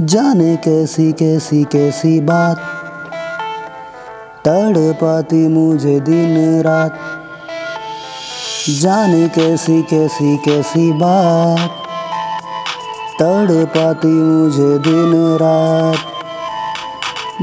[0.00, 2.56] जाने कैसी कैसी कैसी बात।
[4.44, 6.98] तड़ पाती मुझे दिन रात।
[8.70, 11.70] जाने कैसी कैसी कैसी बात।
[13.22, 15.96] तड़ पाती मुझे दिन रात।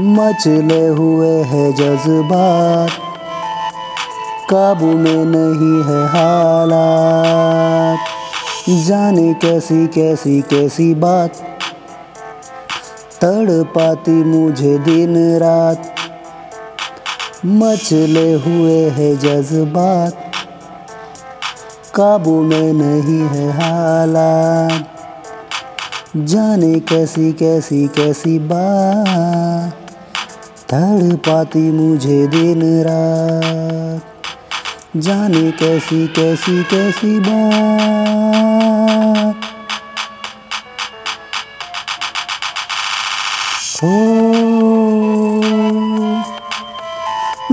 [0.00, 2.90] मचले हुए है जज्बात।
[4.50, 7.98] काबू में नहीं है हालात।
[8.68, 11.32] जाने कैसी कैसी कैसी बात।
[13.24, 15.94] तड़ पाती मुझे दिन रात।
[17.46, 20.32] मचले हुए है जज्बात।
[21.94, 24.88] काबू में नहीं है हालात।
[26.16, 29.90] जाने कैसी कैसी कैसी बात।
[30.70, 34.02] तड़ पाती मुझे दिन रात।
[34.96, 39.53] जाने कैसी कैसी कैसी बात।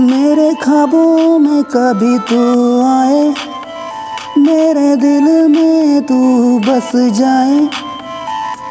[0.00, 2.38] मेरे ख्वाबों में कभी तू
[2.82, 3.22] आए,
[4.38, 6.18] मेरे दिल में तू
[6.58, 7.58] बस जाए,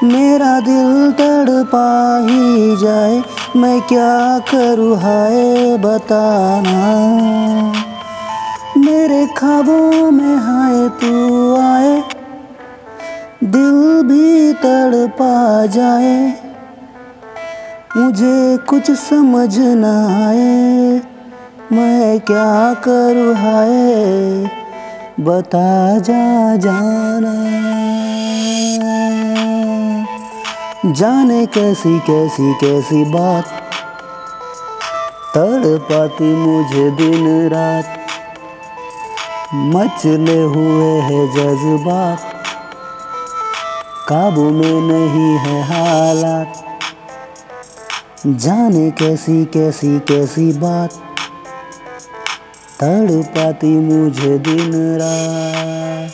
[0.04, 1.90] मेरा दिल तड़पा
[2.22, 3.22] ही जाए,
[3.56, 6.82] मैं क्या करूँ हाय बताना।
[8.78, 11.94] मेरे ख्वाबों में हाय तू आए,
[13.46, 16.18] दिल भी तड़पा जाए,
[17.98, 21.11] मुझे कुछ समझ ना आए।
[21.74, 23.70] मैं क्या करूँ हाय?
[25.20, 27.34] बता जा जाना।
[30.92, 33.46] जाने कैसी कैसी कैसी बात?
[35.36, 37.86] तड़ पाती मुझे दिन रात।
[39.54, 42.20] मचले हुए है जज्बात।
[44.10, 46.54] काबू में नहीं है हालात।
[48.28, 50.90] जाने कैसी कैसी कैसी बात?
[52.82, 54.72] तड़ पाती मुझे दिन
[55.02, 56.12] रात।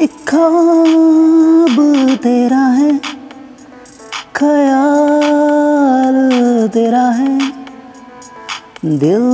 [0.00, 1.76] एक खाब
[2.22, 2.92] तेरा है,
[4.36, 6.20] ख्याल
[6.68, 7.38] तेरा है।
[8.84, 9.26] दिल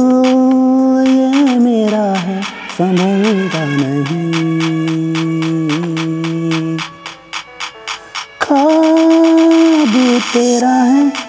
[1.09, 2.43] ये मेरा है
[2.79, 4.25] संभलता नहीं।
[8.41, 11.24] खाब तेरा है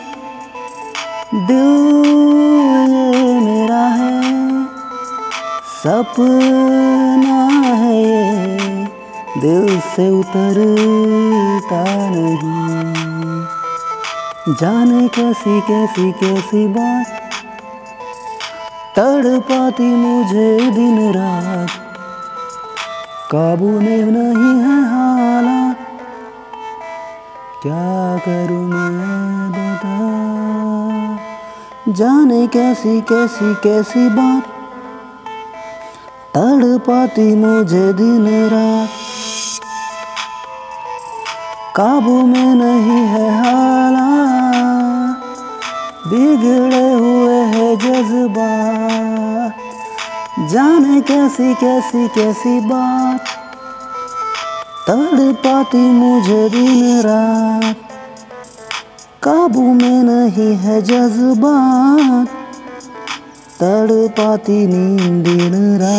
[5.85, 7.41] सपना
[7.75, 8.03] है
[9.41, 11.81] दिल से उतरता
[12.11, 13.43] नहीं।
[14.55, 17.05] जाने कैसी कैसी कैसी बात
[18.95, 21.69] तड़ पाती मुझे दिन रात।
[23.31, 25.77] काबू में नहीं है हालात
[27.61, 29.97] क्या करूँ मैं बता?
[31.93, 34.54] जाने कैसी कैसी कैसी बात
[36.35, 38.89] तड़ पाती मुझे दिन रात।
[41.75, 45.21] काबू में नहीं है हालात,
[46.07, 48.49] बिगड़े हुए है जज्बा
[50.51, 53.21] जाने कैसी कैसी कैसी बात
[54.87, 57.77] तड़ पाती मुझे दिन रात।
[59.23, 62.27] काबू में नहीं है जज्बात
[63.59, 65.94] तड़ पाती नींद दिन रात।